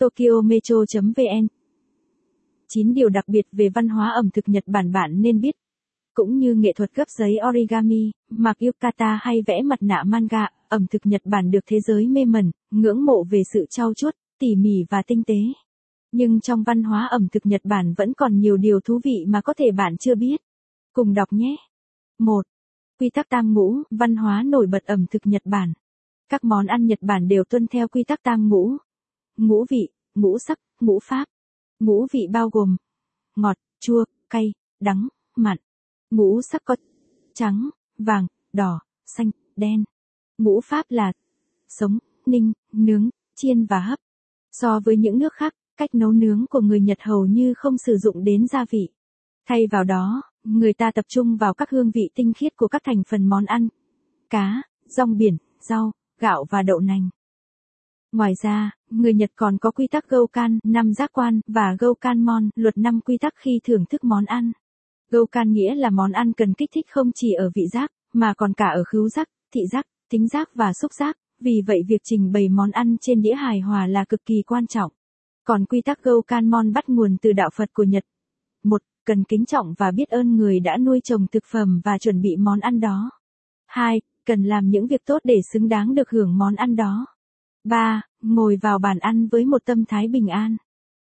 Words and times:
tokyometro.vn 0.00 1.46
9 2.68 2.94
điều 2.94 3.08
đặc 3.08 3.28
biệt 3.28 3.46
về 3.52 3.68
văn 3.74 3.88
hóa 3.88 4.10
ẩm 4.10 4.30
thực 4.30 4.48
Nhật 4.48 4.64
Bản 4.66 4.92
bạn 4.92 5.22
nên 5.22 5.40
biết. 5.40 5.54
Cũng 6.14 6.38
như 6.38 6.54
nghệ 6.54 6.72
thuật 6.76 6.94
gấp 6.94 7.08
giấy 7.08 7.38
origami, 7.48 8.10
mặc 8.30 8.56
yukata 8.60 9.18
hay 9.22 9.42
vẽ 9.46 9.62
mặt 9.62 9.78
nạ 9.82 10.02
manga, 10.06 10.46
ẩm 10.68 10.86
thực 10.86 11.06
Nhật 11.06 11.20
Bản 11.24 11.50
được 11.50 11.60
thế 11.66 11.80
giới 11.80 12.06
mê 12.06 12.24
mẩn, 12.24 12.50
ngưỡng 12.70 13.04
mộ 13.04 13.24
về 13.30 13.42
sự 13.52 13.66
trau 13.70 13.94
chuốt, 13.94 14.14
tỉ 14.38 14.56
mỉ 14.56 14.84
và 14.90 15.02
tinh 15.06 15.22
tế. 15.26 15.38
Nhưng 16.12 16.40
trong 16.40 16.62
văn 16.62 16.82
hóa 16.82 17.06
ẩm 17.10 17.28
thực 17.32 17.46
Nhật 17.46 17.60
Bản 17.64 17.94
vẫn 17.96 18.12
còn 18.14 18.38
nhiều 18.38 18.56
điều 18.56 18.80
thú 18.80 19.00
vị 19.04 19.24
mà 19.28 19.40
có 19.40 19.54
thể 19.54 19.70
bạn 19.70 19.96
chưa 19.96 20.14
biết. 20.14 20.40
Cùng 20.92 21.14
đọc 21.14 21.28
nhé. 21.30 21.56
1. 22.18 22.42
Quy 23.00 23.10
tắc 23.10 23.28
tam 23.28 23.54
ngũ, 23.54 23.74
văn 23.90 24.16
hóa 24.16 24.42
nổi 24.42 24.66
bật 24.66 24.84
ẩm 24.84 25.06
thực 25.10 25.26
Nhật 25.26 25.42
Bản. 25.44 25.72
Các 26.28 26.44
món 26.44 26.66
ăn 26.66 26.86
Nhật 26.86 26.98
Bản 27.02 27.28
đều 27.28 27.44
tuân 27.44 27.66
theo 27.66 27.88
quy 27.88 28.04
tắc 28.04 28.22
tam 28.22 28.48
ngũ. 28.48 28.76
Ngũ 29.40 29.64
vị, 29.70 29.88
ngũ 30.14 30.38
sắc, 30.38 30.58
ngũ 30.80 30.98
pháp. 31.02 31.24
Ngũ 31.80 32.06
vị 32.12 32.26
bao 32.32 32.50
gồm 32.50 32.76
ngọt, 33.36 33.56
chua, 33.80 34.04
cay, 34.30 34.52
đắng, 34.80 35.08
mặn. 35.36 35.58
Ngũ 36.10 36.42
sắc 36.42 36.62
có 36.64 36.76
trắng, 37.34 37.70
vàng, 37.98 38.26
đỏ, 38.52 38.80
xanh, 39.06 39.30
đen. 39.56 39.84
Ngũ 40.38 40.60
pháp 40.60 40.86
là 40.88 41.12
sống, 41.68 41.98
ninh, 42.26 42.52
nướng, 42.72 43.08
chiên 43.36 43.64
và 43.64 43.80
hấp. 43.80 43.98
So 44.52 44.80
với 44.84 44.96
những 44.96 45.18
nước 45.18 45.32
khác, 45.32 45.54
cách 45.76 45.94
nấu 45.94 46.12
nướng 46.12 46.44
của 46.50 46.60
người 46.60 46.80
Nhật 46.80 46.98
hầu 47.00 47.26
như 47.26 47.54
không 47.56 47.78
sử 47.78 47.96
dụng 47.96 48.24
đến 48.24 48.46
gia 48.46 48.64
vị. 48.70 48.88
Thay 49.46 49.66
vào 49.66 49.84
đó, 49.84 50.22
người 50.44 50.72
ta 50.72 50.90
tập 50.94 51.04
trung 51.08 51.36
vào 51.36 51.54
các 51.54 51.70
hương 51.70 51.90
vị 51.90 52.10
tinh 52.14 52.32
khiết 52.32 52.56
của 52.56 52.68
các 52.68 52.82
thành 52.84 53.02
phần 53.08 53.28
món 53.28 53.44
ăn. 53.44 53.68
Cá, 54.30 54.62
rong 54.86 55.16
biển, 55.16 55.36
rau, 55.60 55.92
gạo 56.18 56.46
và 56.50 56.62
đậu 56.62 56.80
nành. 56.80 57.08
Ngoài 58.12 58.32
ra, 58.42 58.70
người 58.90 59.14
Nhật 59.14 59.30
còn 59.36 59.58
có 59.58 59.70
quy 59.70 59.86
tắc 59.86 60.08
Goukan, 60.08 60.58
năm 60.64 60.92
giác 60.92 61.10
quan, 61.12 61.40
và 61.46 61.76
Goukanmon, 61.78 62.50
luật 62.54 62.78
năm 62.78 63.00
quy 63.00 63.18
tắc 63.18 63.32
khi 63.36 63.60
thưởng 63.64 63.84
thức 63.90 64.04
món 64.04 64.24
ăn. 64.24 64.52
Goukan 65.10 65.52
nghĩa 65.52 65.74
là 65.74 65.90
món 65.90 66.12
ăn 66.12 66.32
cần 66.32 66.54
kích 66.54 66.70
thích 66.72 66.86
không 66.90 67.10
chỉ 67.14 67.32
ở 67.32 67.50
vị 67.54 67.62
giác, 67.72 67.90
mà 68.12 68.34
còn 68.34 68.52
cả 68.52 68.68
ở 68.74 68.84
khứu 68.84 69.08
giác, 69.08 69.28
thị 69.54 69.60
giác, 69.72 69.86
tính 70.10 70.28
giác 70.28 70.48
và 70.54 70.72
xúc 70.72 70.90
giác, 70.92 71.16
vì 71.40 71.62
vậy 71.66 71.82
việc 71.88 72.00
trình 72.04 72.32
bày 72.32 72.48
món 72.48 72.70
ăn 72.70 72.96
trên 73.00 73.22
đĩa 73.22 73.34
hài 73.34 73.60
hòa 73.60 73.86
là 73.86 74.04
cực 74.04 74.24
kỳ 74.24 74.42
quan 74.46 74.66
trọng. 74.66 74.92
Còn 75.44 75.64
quy 75.64 75.82
tắc 75.82 76.02
Goukanmon 76.02 76.72
bắt 76.72 76.88
nguồn 76.88 77.16
từ 77.22 77.32
đạo 77.32 77.50
Phật 77.56 77.68
của 77.72 77.84
Nhật. 77.84 78.04
1. 78.64 78.82
Cần 79.06 79.24
kính 79.24 79.46
trọng 79.46 79.74
và 79.78 79.90
biết 79.90 80.08
ơn 80.08 80.36
người 80.36 80.60
đã 80.60 80.76
nuôi 80.76 81.00
trồng 81.04 81.26
thực 81.32 81.44
phẩm 81.52 81.80
và 81.84 81.98
chuẩn 81.98 82.20
bị 82.20 82.36
món 82.36 82.60
ăn 82.60 82.80
đó. 82.80 83.10
2. 83.66 84.00
Cần 84.26 84.42
làm 84.42 84.68
những 84.68 84.86
việc 84.86 85.04
tốt 85.04 85.18
để 85.24 85.40
xứng 85.52 85.68
đáng 85.68 85.94
được 85.94 86.10
hưởng 86.10 86.38
món 86.38 86.54
ăn 86.54 86.76
đó. 86.76 87.06
3. 87.64 88.02
Ngồi 88.22 88.56
vào 88.62 88.78
bàn 88.78 88.98
ăn 88.98 89.28
với 89.28 89.44
một 89.44 89.64
tâm 89.64 89.84
thái 89.84 90.08
bình 90.08 90.28
an. 90.28 90.56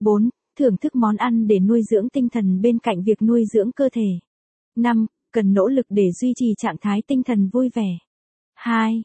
4. 0.00 0.28
Thưởng 0.58 0.76
thức 0.76 0.94
món 0.94 1.16
ăn 1.16 1.46
để 1.46 1.58
nuôi 1.58 1.82
dưỡng 1.90 2.08
tinh 2.08 2.28
thần 2.28 2.60
bên 2.60 2.78
cạnh 2.78 3.02
việc 3.02 3.22
nuôi 3.22 3.44
dưỡng 3.52 3.72
cơ 3.72 3.88
thể. 3.92 4.08
5. 4.76 5.06
Cần 5.32 5.52
nỗ 5.52 5.68
lực 5.68 5.86
để 5.88 6.12
duy 6.20 6.32
trì 6.36 6.54
trạng 6.58 6.76
thái 6.80 7.02
tinh 7.06 7.22
thần 7.22 7.48
vui 7.48 7.68
vẻ. 7.74 7.98
2. 8.54 9.02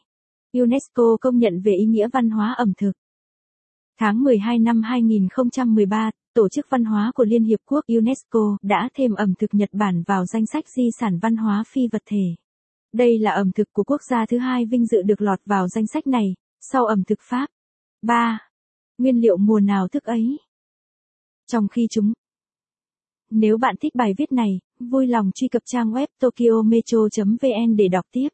UNESCO 0.53 1.17
công 1.21 1.37
nhận 1.37 1.61
về 1.61 1.71
ý 1.79 1.85
nghĩa 1.85 2.07
văn 2.13 2.29
hóa 2.29 2.53
ẩm 2.57 2.73
thực. 2.77 2.91
Tháng 3.99 4.23
12 4.23 4.59
năm 4.59 4.81
2013, 4.81 6.11
Tổ 6.33 6.49
chức 6.49 6.65
Văn 6.69 6.85
hóa 6.85 7.11
của 7.15 7.23
Liên 7.23 7.43
Hiệp 7.43 7.59
Quốc 7.65 7.85
UNESCO 7.87 8.57
đã 8.61 8.89
thêm 8.95 9.13
ẩm 9.13 9.33
thực 9.39 9.53
Nhật 9.53 9.69
Bản 9.71 10.03
vào 10.07 10.25
danh 10.25 10.45
sách 10.45 10.63
di 10.77 10.83
sản 10.99 11.19
văn 11.21 11.37
hóa 11.37 11.63
phi 11.67 11.81
vật 11.91 12.01
thể. 12.05 12.35
Đây 12.93 13.19
là 13.19 13.31
ẩm 13.31 13.51
thực 13.51 13.73
của 13.73 13.83
quốc 13.83 14.01
gia 14.09 14.25
thứ 14.25 14.37
hai 14.37 14.65
vinh 14.65 14.85
dự 14.85 15.01
được 15.01 15.21
lọt 15.21 15.39
vào 15.45 15.67
danh 15.67 15.87
sách 15.87 16.07
này, 16.07 16.33
sau 16.71 16.85
ẩm 16.85 17.03
thực 17.03 17.19
Pháp. 17.21 17.47
3. 18.01 18.39
Nguyên 18.97 19.21
liệu 19.21 19.37
mùa 19.37 19.59
nào 19.59 19.87
thức 19.87 20.03
ấy? 20.03 20.39
Trong 21.47 21.67
khi 21.67 21.87
chúng 21.89 22.13
Nếu 23.29 23.57
bạn 23.57 23.75
thích 23.81 23.95
bài 23.95 24.13
viết 24.17 24.31
này, 24.31 24.59
vui 24.79 25.07
lòng 25.07 25.31
truy 25.35 25.47
cập 25.47 25.61
trang 25.65 25.91
web 25.91 26.07
tokyometro.vn 26.19 27.75
để 27.75 27.87
đọc 27.87 28.05
tiếp. 28.11 28.29